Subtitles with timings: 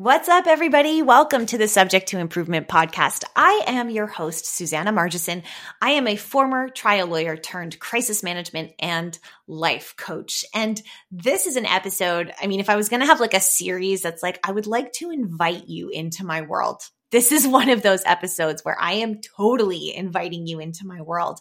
[0.00, 1.02] What's up, everybody?
[1.02, 3.24] Welcome to the Subject to Improvement podcast.
[3.34, 5.42] I am your host, Susannah Margison.
[5.82, 10.44] I am a former trial lawyer turned crisis management and life coach.
[10.54, 10.80] And
[11.10, 12.32] this is an episode.
[12.40, 14.68] I mean, if I was going to have like a series that's like, I would
[14.68, 16.80] like to invite you into my world.
[17.10, 21.40] This is one of those episodes where I am totally inviting you into my world.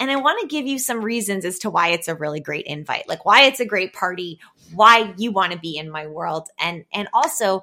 [0.00, 2.66] And I want to give you some reasons as to why it's a really great
[2.66, 4.40] invite, like why it's a great party,
[4.74, 7.62] why you want to be in my world, and, and also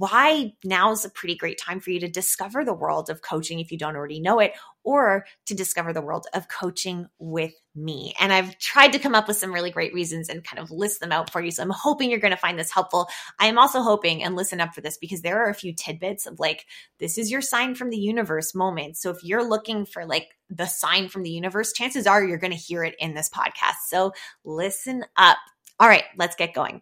[0.00, 3.60] why now is a pretty great time for you to discover the world of coaching
[3.60, 8.14] if you don't already know it, or to discover the world of coaching with me.
[8.18, 11.00] And I've tried to come up with some really great reasons and kind of list
[11.00, 11.50] them out for you.
[11.50, 13.10] So I'm hoping you're going to find this helpful.
[13.38, 16.24] I am also hoping, and listen up for this, because there are a few tidbits
[16.24, 16.64] of like,
[16.98, 18.96] this is your sign from the universe moment.
[18.96, 22.52] So if you're looking for like the sign from the universe, chances are you're going
[22.52, 23.88] to hear it in this podcast.
[23.88, 24.12] So
[24.44, 25.36] listen up.
[25.78, 26.80] All right, let's get going.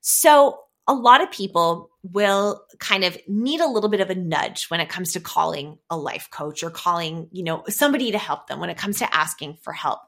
[0.00, 4.64] So a lot of people will kind of need a little bit of a nudge
[4.64, 8.48] when it comes to calling a life coach or calling, you know, somebody to help
[8.48, 10.00] them when it comes to asking for help.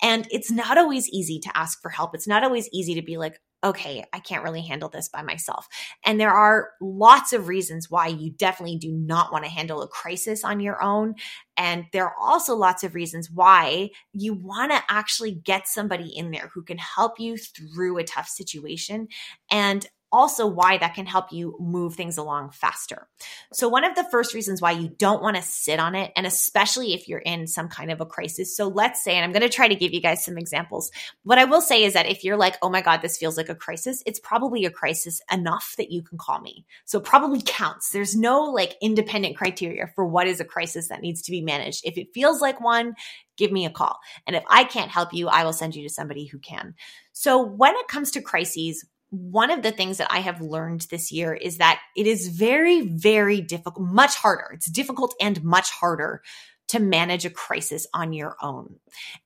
[0.00, 2.14] And it's not always easy to ask for help.
[2.14, 5.68] It's not always easy to be like, okay, I can't really handle this by myself.
[6.04, 9.88] And there are lots of reasons why you definitely do not want to handle a
[9.88, 11.14] crisis on your own.
[11.56, 16.32] And there are also lots of reasons why you want to actually get somebody in
[16.32, 19.06] there who can help you through a tough situation.
[19.50, 23.08] And also why that can help you move things along faster.
[23.52, 26.26] So, one of the first reasons why you don't want to sit on it, and
[26.26, 28.56] especially if you're in some kind of a crisis.
[28.56, 30.90] So, let's say, and I'm going to try to give you guys some examples.
[31.24, 33.48] What I will say is that if you're like, oh my God, this feels like
[33.48, 36.66] a crisis, it's probably a crisis enough that you can call me.
[36.84, 37.90] So, probably counts.
[37.90, 41.82] There's no like independent criteria for what is a crisis that needs to be managed.
[41.84, 42.94] If it feels like one,
[43.36, 43.98] give me a call.
[44.26, 46.74] And if I can't help you, I will send you to somebody who can.
[47.12, 51.12] So, when it comes to crises, one of the things that I have learned this
[51.12, 54.52] year is that it is very, very difficult, much harder.
[54.54, 56.22] It's difficult and much harder
[56.68, 58.76] to manage a crisis on your own.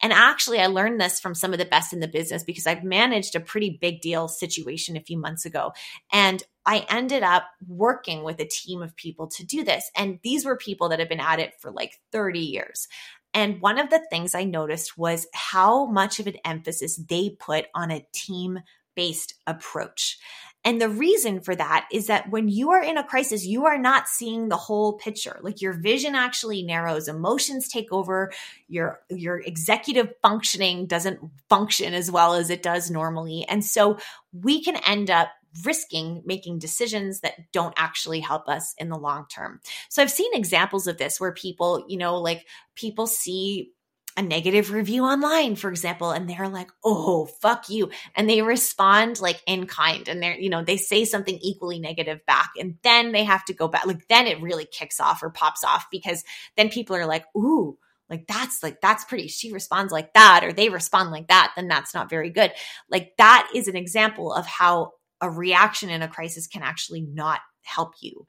[0.02, 2.82] And actually, I learned this from some of the best in the business because I've
[2.82, 5.72] managed a pretty big deal situation a few months ago.
[6.12, 9.88] And I ended up working with a team of people to do this.
[9.96, 12.88] And these were people that have been at it for like 30 years.
[13.32, 17.66] And one of the things I noticed was how much of an emphasis they put
[17.72, 18.58] on a team
[18.96, 20.18] based approach.
[20.66, 23.78] And the reason for that is that when you are in a crisis, you are
[23.78, 25.38] not seeing the whole picture.
[25.40, 28.32] Like your vision actually narrows, emotions take over,
[28.66, 33.46] your your executive functioning doesn't function as well as it does normally.
[33.48, 33.98] And so
[34.32, 35.28] we can end up
[35.64, 39.60] risking making decisions that don't actually help us in the long term.
[39.88, 43.70] So I've seen examples of this where people, you know, like people see
[44.16, 47.90] a negative review online, for example, and they're like, oh, fuck you.
[48.14, 52.24] And they respond like in kind and they're, you know, they say something equally negative
[52.26, 52.50] back.
[52.58, 53.86] And then they have to go back.
[53.86, 56.24] Like, then it really kicks off or pops off because
[56.56, 57.76] then people are like, ooh,
[58.08, 61.66] like that's like that's pretty she responds like that or they respond like that then
[61.66, 62.52] that's not very good
[62.88, 67.40] like that is an example of how a reaction in a crisis can actually not
[67.62, 68.24] help you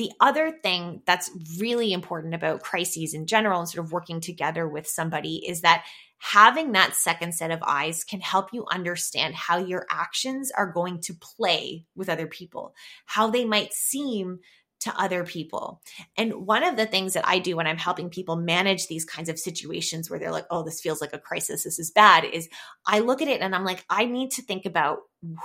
[0.00, 4.66] the other thing that's really important about crises in general and sort of working together
[4.66, 5.84] with somebody is that
[6.16, 11.02] having that second set of eyes can help you understand how your actions are going
[11.02, 12.72] to play with other people,
[13.04, 14.38] how they might seem
[14.80, 15.82] to other people.
[16.16, 19.28] And one of the things that I do when I'm helping people manage these kinds
[19.28, 22.48] of situations where they're like, oh, this feels like a crisis, this is bad, is
[22.86, 25.00] I look at it and I'm like, I need to think about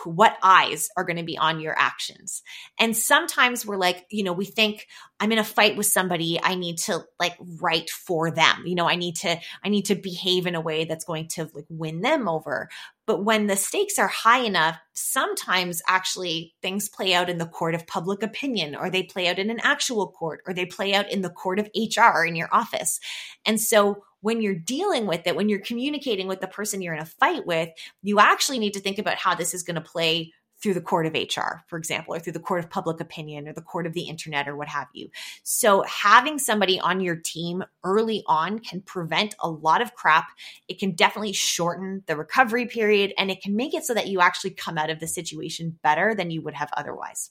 [0.05, 2.43] what eyes are going to be on your actions.
[2.79, 4.87] And sometimes we're like, you know, we think
[5.19, 8.63] I'm in a fight with somebody, I need to like write for them.
[8.65, 11.49] You know, I need to I need to behave in a way that's going to
[11.53, 12.69] like win them over.
[13.05, 17.75] But when the stakes are high enough, sometimes actually things play out in the court
[17.75, 21.11] of public opinion or they play out in an actual court or they play out
[21.11, 22.99] in the court of HR in your office.
[23.45, 26.99] And so when you're dealing with it, when you're communicating with the person you're in
[26.99, 27.69] a fight with,
[28.01, 31.05] you actually need to think about how this is going to play through the court
[31.05, 33.93] of HR, for example, or through the court of public opinion or the court of
[33.93, 35.09] the internet or what have you.
[35.43, 40.25] So having somebody on your team early on can prevent a lot of crap.
[40.67, 44.21] It can definitely shorten the recovery period and it can make it so that you
[44.21, 47.29] actually come out of the situation better than you would have otherwise.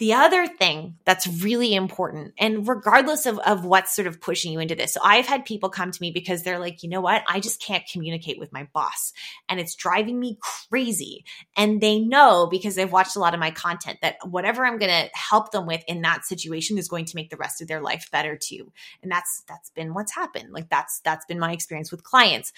[0.00, 4.58] The other thing that's really important, and regardless of, of what's sort of pushing you
[4.58, 7.22] into this, so I've had people come to me because they're like, you know what?
[7.28, 9.12] I just can't communicate with my boss
[9.46, 11.26] and it's driving me crazy.
[11.54, 14.90] And they know because they've watched a lot of my content that whatever I'm going
[14.90, 17.82] to help them with in that situation is going to make the rest of their
[17.82, 18.72] life better too.
[19.02, 20.50] And that's, that's been what's happened.
[20.50, 22.54] Like that's, that's been my experience with clients.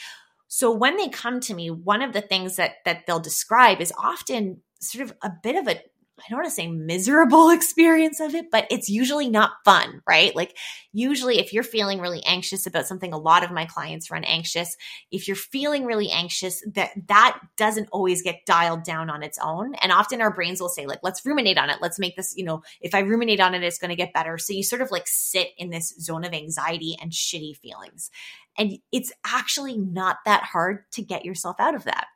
[0.47, 3.93] So when they come to me, one of the things that, that they'll describe is
[3.99, 5.81] often sort of a bit of a
[6.25, 10.35] I don't want to say miserable experience of it, but it's usually not fun, right?
[10.35, 10.57] Like,
[10.93, 14.77] usually, if you're feeling really anxious about something, a lot of my clients run anxious.
[15.11, 19.75] If you're feeling really anxious, that that doesn't always get dialed down on its own.
[19.77, 21.79] And often our brains will say, like, let's ruminate on it.
[21.81, 24.39] Let's make this, you know, if I ruminate on it, it's going to get better.
[24.39, 28.11] So you sort of like sit in this zone of anxiety and shitty feelings.
[28.59, 32.07] And it's actually not that hard to get yourself out of that.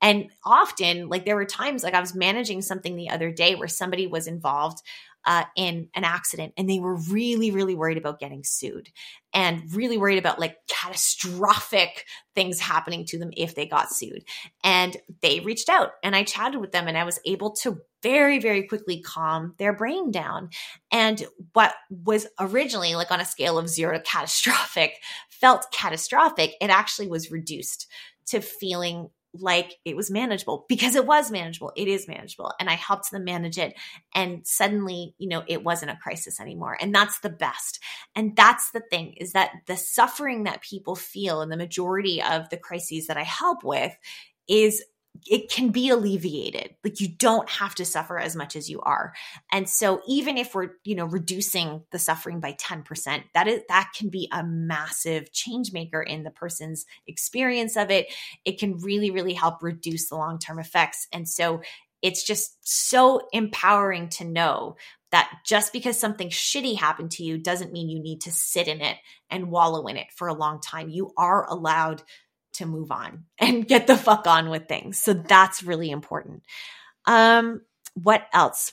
[0.00, 3.68] And often, like there were times, like I was managing something the other day where
[3.68, 4.82] somebody was involved
[5.26, 8.88] uh, in an accident and they were really, really worried about getting sued
[9.34, 14.24] and really worried about like catastrophic things happening to them if they got sued.
[14.62, 18.38] And they reached out and I chatted with them and I was able to very,
[18.38, 20.50] very quickly calm their brain down.
[20.92, 24.94] And what was originally like on a scale of zero to catastrophic
[25.28, 27.88] felt catastrophic, it actually was reduced
[28.26, 29.10] to feeling
[29.40, 31.72] like it was manageable because it was manageable.
[31.76, 32.52] It is manageable.
[32.60, 33.74] And I helped them manage it.
[34.14, 36.76] And suddenly, you know, it wasn't a crisis anymore.
[36.80, 37.80] And that's the best.
[38.14, 42.48] And that's the thing is that the suffering that people feel in the majority of
[42.50, 43.96] the crises that I help with
[44.48, 44.82] is
[45.26, 46.74] it can be alleviated.
[46.84, 49.12] Like you don't have to suffer as much as you are.
[49.52, 53.92] And so even if we're, you know, reducing the suffering by 10%, that is that
[53.96, 58.12] can be a massive change maker in the person's experience of it.
[58.44, 61.08] It can really really help reduce the long-term effects.
[61.12, 61.62] And so
[62.02, 64.76] it's just so empowering to know
[65.12, 68.80] that just because something shitty happened to you doesn't mean you need to sit in
[68.80, 68.96] it
[69.30, 70.88] and wallow in it for a long time.
[70.88, 72.02] You are allowed
[72.56, 75.00] to move on and get the fuck on with things.
[75.00, 76.42] So that's really important.
[77.06, 77.62] Um,
[77.94, 78.72] what else?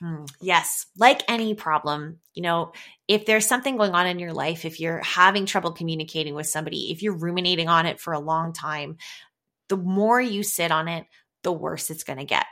[0.00, 2.72] Hmm, yes, like any problem, you know,
[3.06, 6.90] if there's something going on in your life, if you're having trouble communicating with somebody,
[6.90, 8.96] if you're ruminating on it for a long time,
[9.68, 11.06] the more you sit on it,
[11.44, 12.46] the worse it's going to get.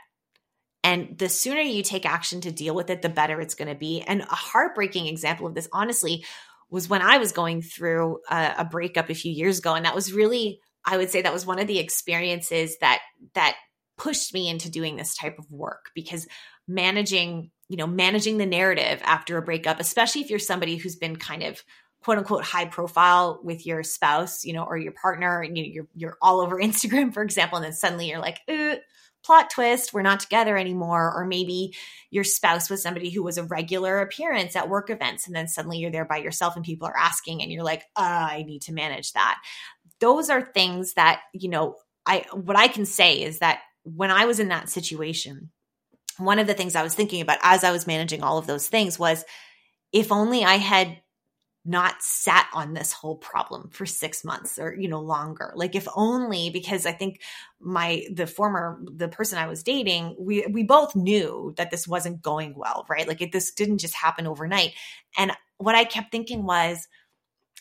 [0.83, 3.75] And the sooner you take action to deal with it, the better it's going to
[3.75, 4.01] be.
[4.01, 6.25] And a heartbreaking example of this, honestly,
[6.69, 9.75] was when I was going through a, a, breakup a few years ago.
[9.75, 13.01] And that was really I would say that was one of the experiences that
[13.33, 13.55] that
[13.97, 16.27] pushed me into doing this type of work because
[16.67, 21.15] managing, you know, managing the narrative after a breakup, especially if you're somebody who's been
[21.15, 21.63] kind of
[22.03, 25.87] quote unquote high profile with your spouse, you know, or your partner, and you you're
[25.95, 28.39] you're all over Instagram, for example, and then suddenly you're like,
[29.23, 31.13] plot twist, we're not together anymore.
[31.15, 31.75] Or maybe
[32.09, 35.77] your spouse was somebody who was a regular appearance at work events, and then suddenly
[35.77, 38.73] you're there by yourself and people are asking, and you're like, uh, I need to
[38.73, 39.39] manage that
[40.01, 41.75] those are things that, you know,
[42.05, 45.51] I what I can say is that when I was in that situation,
[46.17, 48.67] one of the things I was thinking about as I was managing all of those
[48.67, 49.23] things was
[49.93, 50.97] if only I had
[51.63, 55.53] not sat on this whole problem for 6 months or you know longer.
[55.55, 57.21] Like if only because i think
[57.59, 62.21] my the former the person i was dating we we both knew that this wasn't
[62.21, 63.07] going well right?
[63.07, 64.73] Like it, this didn't just happen overnight.
[65.17, 66.87] And what i kept thinking was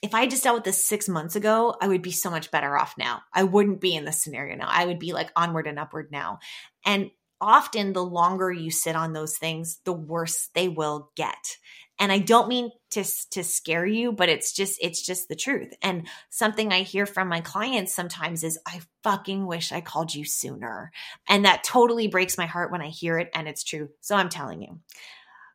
[0.03, 2.51] if I had just dealt with this six months ago, I would be so much
[2.51, 3.23] better off now.
[3.33, 4.69] I wouldn't be in this scenario now.
[4.69, 6.39] I would be like onward and upward now.
[6.85, 7.11] And
[7.41, 11.57] often, the longer you sit on those things, the worse they will get.
[11.99, 15.75] And I don't mean to to scare you, but it's just it's just the truth.
[15.83, 20.25] And something I hear from my clients sometimes is I fucking wish I called you
[20.25, 20.93] sooner.
[21.29, 23.91] And that totally breaks my heart when I hear it and it's true.
[24.01, 24.81] So I'm telling you.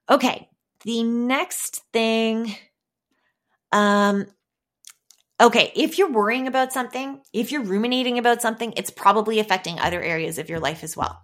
[0.08, 0.48] Okay,
[0.84, 2.56] the next thing
[3.75, 4.25] um,
[5.41, 10.01] okay, if you're worrying about something, if you're ruminating about something, it's probably affecting other
[10.01, 11.22] areas of your life as well.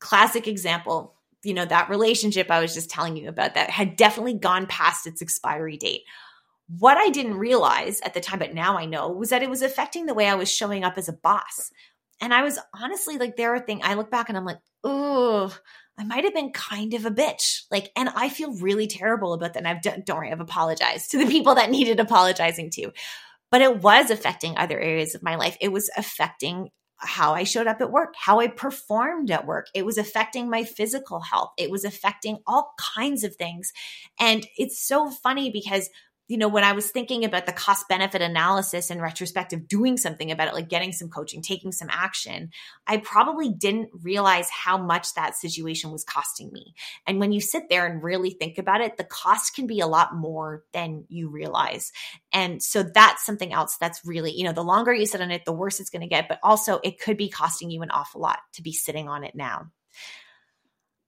[0.00, 4.34] Classic example, you know, that relationship I was just telling you about that had definitely
[4.34, 6.02] gone past its expiry date.
[6.78, 9.62] What I didn't realize at the time, but now I know, was that it was
[9.62, 11.70] affecting the way I was showing up as a boss.
[12.20, 15.56] And I was honestly like, there are things I look back and I'm like, oh,
[15.98, 17.62] I might have been kind of a bitch.
[17.70, 19.58] Like, and I feel really terrible about that.
[19.58, 22.92] And I've done, don't worry, I've apologized to the people that needed apologizing to.
[23.50, 25.56] But it was affecting other areas of my life.
[25.60, 29.66] It was affecting how I showed up at work, how I performed at work.
[29.74, 31.50] It was affecting my physical health.
[31.58, 33.72] It was affecting all kinds of things.
[34.18, 35.90] And it's so funny because
[36.32, 40.30] you know, when I was thinking about the cost benefit analysis in retrospective, doing something
[40.30, 42.48] about it, like getting some coaching, taking some action,
[42.86, 46.72] I probably didn't realize how much that situation was costing me.
[47.06, 49.86] And when you sit there and really think about it, the cost can be a
[49.86, 51.92] lot more than you realize.
[52.32, 55.44] And so that's something else that's really, you know, the longer you sit on it,
[55.44, 58.22] the worse it's going to get, but also it could be costing you an awful
[58.22, 59.66] lot to be sitting on it now.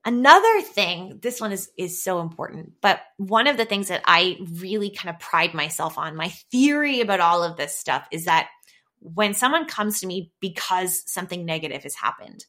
[0.07, 4.37] Another thing, this one is is so important, but one of the things that I
[4.61, 8.49] really kind of pride myself on, my theory about all of this stuff is that
[9.01, 12.45] when someone comes to me because something negative has happened,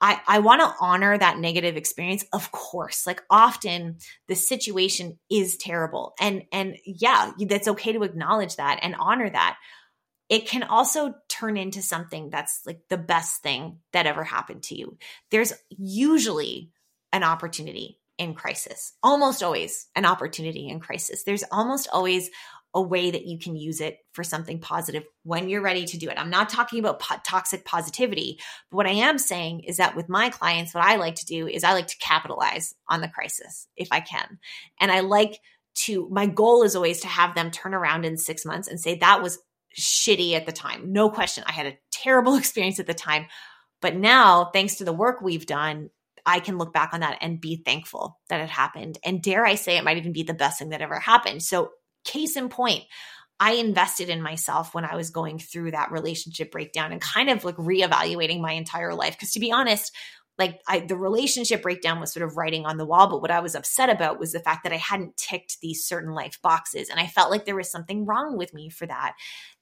[0.00, 3.06] I, I want to honor that negative experience, of course.
[3.06, 3.98] Like often
[4.28, 6.14] the situation is terrible.
[6.20, 9.56] And and yeah, that's okay to acknowledge that and honor that.
[10.28, 14.76] It can also turn into something that's like the best thing that ever happened to
[14.76, 14.96] you.
[15.30, 16.70] There's usually
[17.14, 18.92] an opportunity in crisis.
[19.02, 21.22] Almost always an opportunity in crisis.
[21.22, 22.28] There's almost always
[22.74, 26.08] a way that you can use it for something positive when you're ready to do
[26.10, 26.18] it.
[26.18, 30.08] I'm not talking about po- toxic positivity, but what I am saying is that with
[30.08, 33.68] my clients, what I like to do is I like to capitalize on the crisis
[33.76, 34.40] if I can.
[34.80, 35.38] And I like
[35.74, 38.96] to, my goal is always to have them turn around in six months and say,
[38.96, 39.38] that was
[39.78, 40.92] shitty at the time.
[40.92, 41.44] No question.
[41.46, 43.26] I had a terrible experience at the time.
[43.80, 45.90] But now, thanks to the work we've done,
[46.26, 48.98] I can look back on that and be thankful that it happened.
[49.04, 51.42] And dare I say, it might even be the best thing that ever happened.
[51.42, 51.70] So
[52.04, 52.84] case in point,
[53.40, 57.44] I invested in myself when I was going through that relationship breakdown and kind of
[57.44, 59.14] like reevaluating my entire life.
[59.14, 59.92] Because to be honest,
[60.38, 63.40] like I, the relationship breakdown was sort of writing on the wall, but what I
[63.40, 66.88] was upset about was the fact that I hadn't ticked these certain life boxes.
[66.88, 69.14] And I felt like there was something wrong with me for that.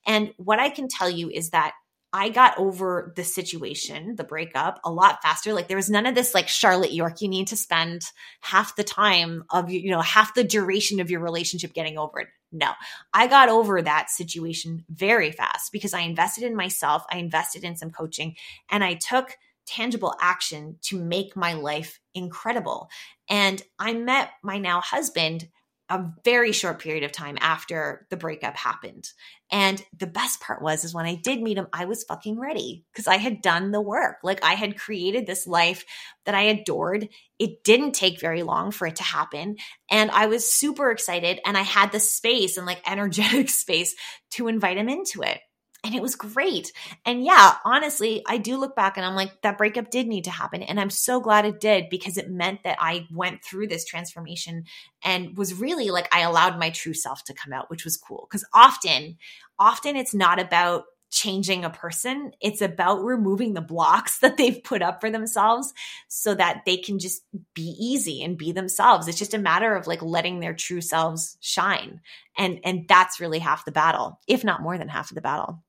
[0.06, 1.72] And what I can tell you is that
[2.12, 5.54] I got over the situation, the breakup, a lot faster.
[5.54, 8.02] Like there was none of this like Charlotte York, you need to spend
[8.40, 12.28] half the time of you know, half the duration of your relationship getting over it.
[12.52, 12.72] No,
[13.14, 17.02] I got over that situation very fast because I invested in myself.
[17.10, 18.36] I invested in some coaching
[18.70, 22.90] and I took tangible action to make my life incredible.
[23.30, 25.48] And I met my now husband
[25.92, 29.10] a very short period of time after the breakup happened.
[29.50, 32.86] And the best part was is when I did meet him, I was fucking ready
[32.90, 34.16] because I had done the work.
[34.22, 35.84] Like I had created this life
[36.24, 37.10] that I adored.
[37.38, 39.56] It didn't take very long for it to happen,
[39.90, 43.94] and I was super excited and I had the space and like energetic space
[44.30, 45.40] to invite him into it
[45.84, 46.72] and it was great.
[47.04, 50.30] And yeah, honestly, I do look back and I'm like, that breakup did need to
[50.30, 50.62] happen.
[50.62, 54.64] And I'm so glad it did because it meant that I went through this transformation
[55.02, 58.28] and was really like, I allowed my true self to come out, which was cool.
[58.30, 59.16] Because often,
[59.58, 62.32] often it's not about changing a person.
[62.40, 65.74] It's about removing the blocks that they've put up for themselves
[66.06, 67.22] so that they can just
[67.54, 69.08] be easy and be themselves.
[69.08, 72.00] It's just a matter of like letting their true selves shine.
[72.38, 75.62] And and that's really half the battle, if not more than half of the battle.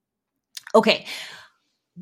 [0.76, 1.06] Okay.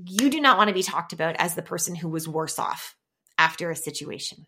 [0.05, 2.95] You do not want to be talked about as the person who was worse off
[3.37, 4.45] after a situation.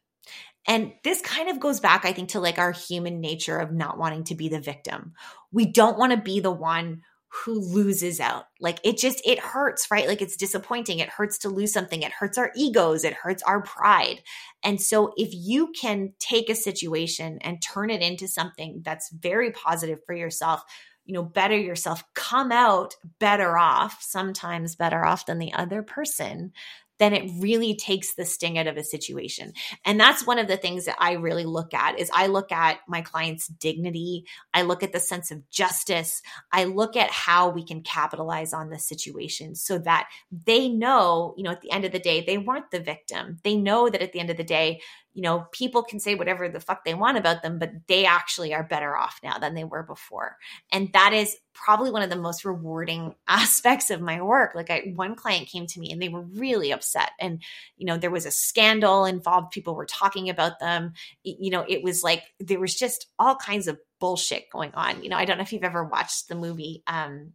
[0.65, 3.97] And this kind of goes back, I think, to like our human nature of not
[3.97, 5.13] wanting to be the victim.
[5.51, 7.01] We don't want to be the one
[7.43, 8.45] who loses out.
[8.61, 10.07] Like it just, it hurts, right?
[10.07, 10.99] Like it's disappointing.
[10.99, 12.03] It hurts to lose something.
[12.03, 13.03] It hurts our egos.
[13.03, 14.21] It hurts our pride.
[14.63, 19.51] And so if you can take a situation and turn it into something that's very
[19.51, 20.61] positive for yourself,
[21.05, 26.53] you know, better yourself, come out better off, sometimes better off than the other person,
[26.99, 29.51] then it really takes the sting out of a situation.
[29.83, 32.79] And that's one of the things that I really look at is I look at
[32.87, 37.65] my client's dignity, I look at the sense of justice, I look at how we
[37.65, 41.91] can capitalize on the situation so that they know, you know, at the end of
[41.91, 43.37] the day they weren't the victim.
[43.43, 44.81] They know that at the end of the day
[45.13, 48.53] you know, people can say whatever the fuck they want about them, but they actually
[48.53, 50.37] are better off now than they were before.
[50.71, 54.55] And that is probably one of the most rewarding aspects of my work.
[54.55, 57.43] Like I, one client came to me and they were really upset and,
[57.77, 59.51] you know, there was a scandal involved.
[59.51, 60.93] People were talking about them.
[61.23, 65.03] You know, it was like, there was just all kinds of bullshit going on.
[65.03, 67.33] You know, I don't know if you've ever watched the movie, um,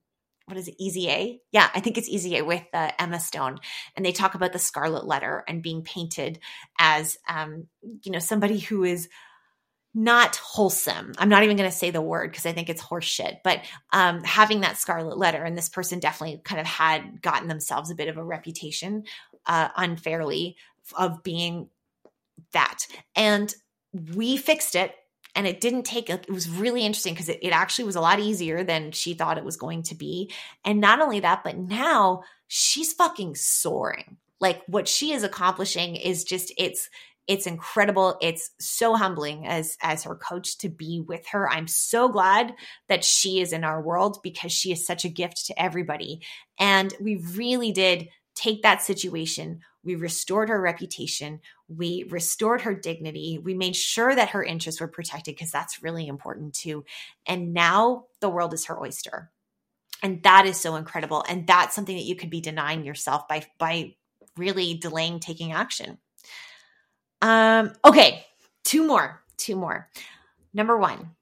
[0.49, 1.40] what is it, Easy A?
[1.52, 3.59] Yeah, I think it's Easy A with uh, Emma Stone,
[3.95, 6.38] and they talk about the Scarlet Letter and being painted
[6.78, 7.67] as, um,
[8.02, 9.09] you know, somebody who is
[9.95, 11.12] not wholesome.
[11.19, 13.38] I'm not even going to say the word because I think it's horseshit.
[13.45, 13.61] But
[13.93, 17.95] um, having that Scarlet Letter, and this person definitely kind of had gotten themselves a
[17.95, 19.05] bit of a reputation
[19.47, 20.57] uh, unfairly
[20.97, 21.69] of being
[22.52, 23.55] that, and
[24.14, 24.95] we fixed it
[25.38, 28.18] and it didn't take it was really interesting because it, it actually was a lot
[28.18, 30.33] easier than she thought it was going to be.
[30.64, 34.16] And not only that but now she's fucking soaring.
[34.40, 36.90] Like what she is accomplishing is just it's
[37.28, 38.16] it's incredible.
[38.21, 41.49] It's so humbling as as her coach to be with her.
[41.49, 42.52] I'm so glad
[42.88, 46.21] that she is in our world because she is such a gift to everybody.
[46.59, 51.40] And we really did take that situation we restored her reputation.
[51.68, 53.38] We restored her dignity.
[53.42, 56.85] We made sure that her interests were protected because that's really important too.
[57.26, 59.30] And now the world is her oyster.
[60.02, 61.25] And that is so incredible.
[61.26, 63.95] And that's something that you could be denying yourself by by
[64.37, 65.97] really delaying taking action.
[67.23, 68.26] Um, okay,
[68.64, 69.23] two more.
[69.38, 69.88] Two more.
[70.52, 71.12] Number one,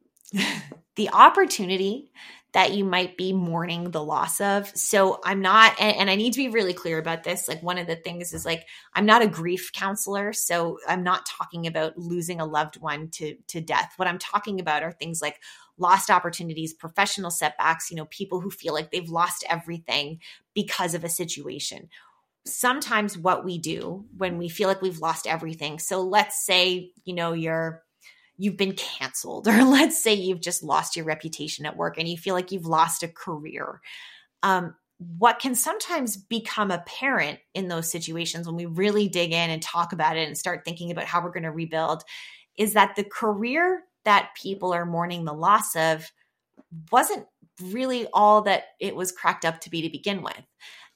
[0.96, 2.10] the opportunity
[2.56, 4.66] that you might be mourning the loss of.
[4.74, 7.48] So I'm not, and, and, I need to be really clear about this.
[7.48, 10.32] Like, one of the things is like, I'm not a grief counselor.
[10.32, 13.92] So I'm not talking about losing a loved one to, to death.
[13.98, 15.38] What I'm talking about are things like
[15.76, 20.20] lost opportunities, professional setbacks, you know, people who feel like they've lost everything
[20.54, 21.90] because of a situation.
[22.46, 25.78] Sometimes what we do when we feel like we've lost everything.
[25.78, 27.82] So let's say, you know, you're,
[28.38, 32.16] you've been canceled, or let's say you've just lost your reputation at work and you
[32.16, 33.80] feel like you've lost a career.
[34.42, 39.60] Um, what can sometimes become apparent in those situations when we really dig in and
[39.62, 42.02] talk about it and start thinking about how we're going to rebuild
[42.56, 46.10] is that the career that people are mourning the loss of
[46.90, 47.26] wasn't
[47.60, 50.42] really all that it was cracked up to be to begin with.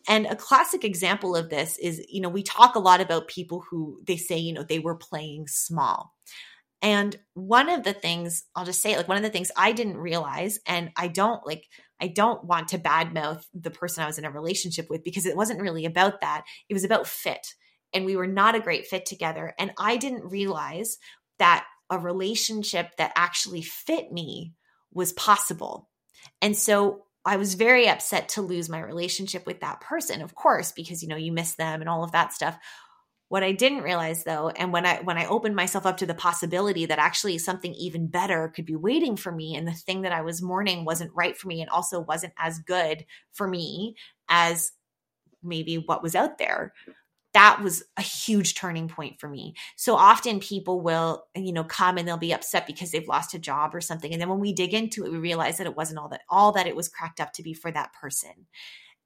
[0.08, 3.62] And a classic example of this is, you know, we talk a lot about people
[3.68, 6.14] who they say, you know, they were playing small.
[6.82, 9.98] And one of the things, I'll just say like one of the things I didn't
[9.98, 11.64] realize, and I don't like,
[12.00, 15.36] I don't want to badmouth the person I was in a relationship with because it
[15.36, 16.44] wasn't really about that.
[16.68, 17.46] It was about fit.
[17.92, 19.52] And we were not a great fit together.
[19.58, 20.96] And I didn't realize
[21.38, 24.54] that a relationship that actually fit me
[24.92, 25.88] was possible.
[26.40, 30.72] And so I was very upset to lose my relationship with that person, of course,
[30.72, 32.56] because you know, you miss them and all of that stuff.
[33.30, 36.14] What I didn't realize though, and when I when I opened myself up to the
[36.14, 40.10] possibility that actually something even better could be waiting for me and the thing that
[40.10, 43.94] I was mourning wasn't right for me and also wasn't as good for me
[44.28, 44.72] as
[45.44, 46.72] maybe what was out there
[47.32, 49.54] that was a huge turning point for me.
[49.76, 53.38] So often people will, you know, come and they'll be upset because they've lost a
[53.38, 54.12] job or something.
[54.12, 56.52] And then when we dig into it, we realize that it wasn't all that all
[56.52, 58.32] that it was cracked up to be for that person.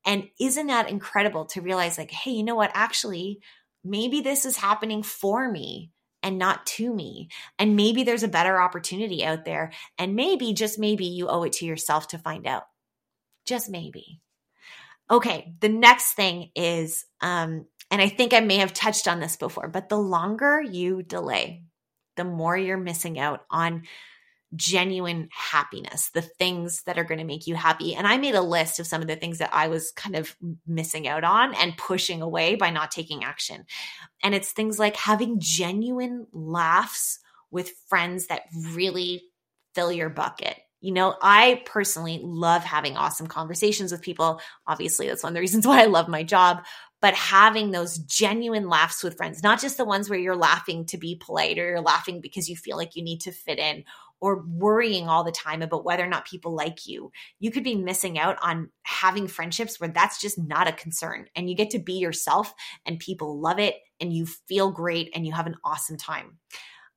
[0.06, 2.70] And isn't that incredible to realize like, hey, you know what?
[2.72, 3.40] Actually,
[3.84, 5.90] maybe this is happening for me
[6.22, 7.28] and not to me.
[7.58, 9.72] And maybe there's a better opportunity out there.
[9.98, 12.64] And maybe, just maybe, you owe it to yourself to find out.
[13.44, 14.20] Just maybe.
[15.10, 19.36] Okay, the next thing is, um, and I think I may have touched on this
[19.36, 21.64] before, but the longer you delay,
[22.16, 23.82] the more you're missing out on
[24.56, 27.94] genuine happiness, the things that are going to make you happy.
[27.94, 30.34] And I made a list of some of the things that I was kind of
[30.66, 33.64] missing out on and pushing away by not taking action.
[34.22, 37.18] And it's things like having genuine laughs
[37.50, 39.22] with friends that really
[39.74, 40.56] fill your bucket.
[40.80, 44.40] You know, I personally love having awesome conversations with people.
[44.66, 46.62] Obviously, that's one of the reasons why I love my job,
[47.04, 50.96] but having those genuine laughs with friends, not just the ones where you're laughing to
[50.98, 53.84] be polite or you're laughing because you feel like you need to fit in
[54.24, 57.12] or worrying all the time about whether or not people like you.
[57.40, 61.50] You could be missing out on having friendships where that's just not a concern and
[61.50, 62.54] you get to be yourself
[62.86, 66.38] and people love it and you feel great and you have an awesome time.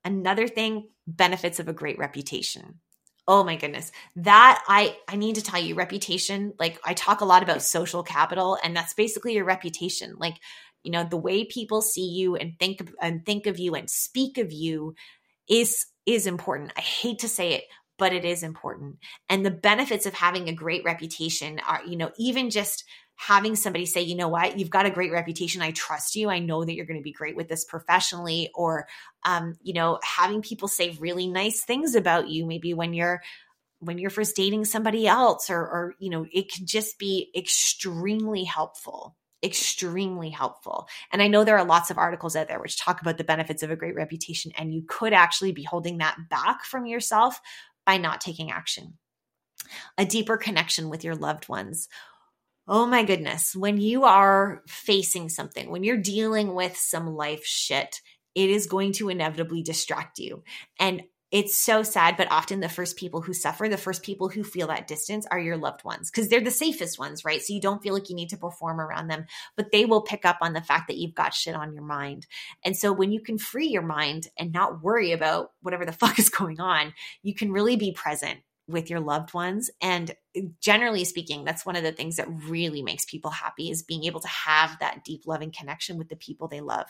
[0.06, 2.80] Another thing, benefits of a great reputation.
[3.28, 3.92] Oh my goodness.
[4.16, 8.04] That I I need to tell you reputation, like I talk a lot about social
[8.04, 10.16] capital and that's basically your reputation.
[10.18, 10.36] Like
[10.84, 14.38] you know the way people see you and think and think of you and speak
[14.38, 14.96] of you
[15.50, 16.72] is is important.
[16.78, 17.66] I hate to say it,
[18.00, 18.98] but it is important.
[19.30, 23.86] And the benefits of having a great reputation are, you know, even just having somebody
[23.86, 25.62] say, you know what, you've got a great reputation.
[25.62, 26.30] I trust you.
[26.30, 28.52] I know that you're going to be great with this professionally.
[28.54, 28.88] Or,
[29.26, 33.22] um, you know, having people say really nice things about you, maybe when you're,
[33.80, 38.44] when you're first dating somebody else or, or, you know, it can just be extremely
[38.44, 40.88] helpful extremely helpful.
[41.12, 43.64] And I know there are lots of articles out there which talk about the benefits
[43.64, 47.40] of a great reputation, and you could actually be holding that back from yourself
[47.86, 48.98] by not taking action.
[49.98, 51.88] A deeper connection with your loved ones.
[52.68, 58.02] Oh my goodness, when you are facing something, when you're dealing with some life shit,
[58.36, 60.44] it is going to inevitably distract you.
[60.80, 64.46] And it's so sad, but often the first people who suffer, the first people who
[64.46, 67.42] feel that distance are your loved ones because they're the safest ones, right?
[67.42, 69.26] So you don't feel like you need to perform around them,
[69.58, 72.28] but they will pick up on the fact that you've got shit on your mind.
[72.64, 76.18] And so when you can free your mind and not worry about whatever the fuck
[76.18, 79.70] is going on, you can really be present with your loved ones.
[79.82, 83.84] And eh, generally speaking, that's one of the things that really makes people happy is
[83.84, 86.88] being able to have that deep loving connection with the people they love.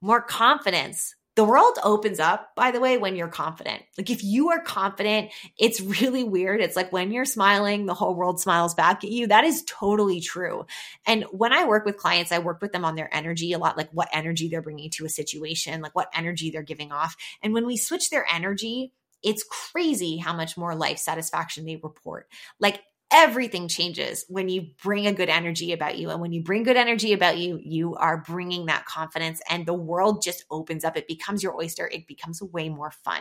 [0.00, 3.82] More confidence the world opens up, by the way, when you're confident.
[3.96, 6.60] Like if you are confident, it's really weird.
[6.60, 9.26] It's like when you're smiling, the whole world smiles back at you.
[9.26, 10.66] That is totally true.
[11.06, 13.78] And when I work with clients, I work with them on their energy a lot,
[13.78, 17.16] like what energy they're bringing to a situation, like what energy they're giving off.
[17.42, 18.92] And when we switch their energy,
[19.22, 22.28] it's crazy how much more life satisfaction they report.
[22.58, 22.82] Like
[23.12, 26.10] everything changes when you bring a good energy about you.
[26.10, 29.74] And when you bring good energy about you, you are bringing that confidence and the
[29.74, 30.96] world just opens up.
[30.96, 31.88] It becomes your oyster.
[31.92, 33.20] It becomes way more fun.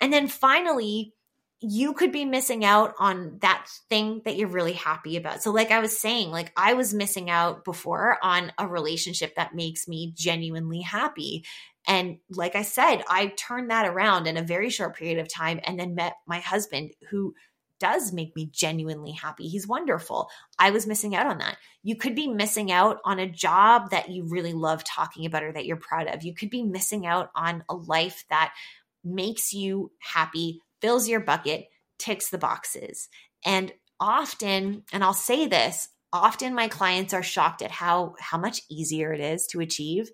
[0.00, 1.14] And then finally,
[1.60, 5.42] you could be missing out on that thing that you're really happy about.
[5.42, 9.54] So, like I was saying, like I was missing out before on a relationship that
[9.54, 11.44] makes me genuinely happy.
[11.86, 15.60] And like I said, I turned that around in a very short period of time
[15.64, 17.34] and then met my husband who
[17.80, 19.48] does make me genuinely happy.
[19.48, 20.28] He's wonderful.
[20.58, 21.56] I was missing out on that.
[21.82, 25.52] You could be missing out on a job that you really love talking about or
[25.52, 26.22] that you're proud of.
[26.22, 28.54] You could be missing out on a life that
[29.02, 31.66] makes you happy, fills your bucket,
[31.98, 33.08] ticks the boxes.
[33.44, 38.62] And often, and I'll say this, often my clients are shocked at how how much
[38.70, 40.10] easier it is to achieve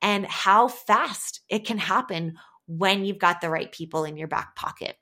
[0.00, 2.34] and how fast it can happen
[2.66, 4.96] when you've got the right people in your back pocket.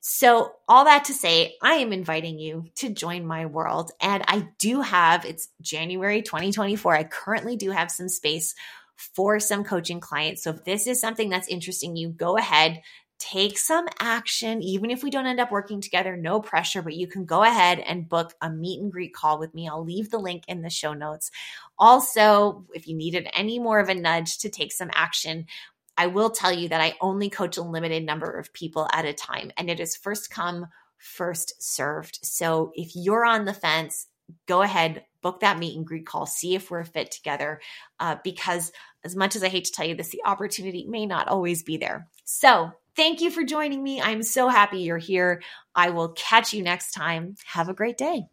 [0.00, 3.92] So, all that to say, I am inviting you to join my world.
[4.00, 6.94] And I do have, it's January 2024.
[6.94, 8.54] I currently do have some space
[8.96, 10.42] for some coaching clients.
[10.42, 12.82] So, if this is something that's interesting you, go ahead,
[13.18, 14.62] take some action.
[14.62, 17.78] Even if we don't end up working together, no pressure, but you can go ahead
[17.78, 19.68] and book a meet and greet call with me.
[19.68, 21.30] I'll leave the link in the show notes.
[21.78, 25.46] Also, if you needed any more of a nudge to take some action,
[25.96, 29.12] I will tell you that I only coach a limited number of people at a
[29.12, 30.66] time, and it is first come,
[30.98, 32.18] first served.
[32.22, 34.06] So if you're on the fence,
[34.46, 37.60] go ahead, book that meet and greet call, see if we're a fit together.
[38.00, 38.72] Uh, because
[39.04, 41.76] as much as I hate to tell you this, the opportunity may not always be
[41.76, 42.08] there.
[42.24, 44.00] So thank you for joining me.
[44.00, 45.42] I'm so happy you're here.
[45.74, 47.36] I will catch you next time.
[47.44, 48.24] Have a great day.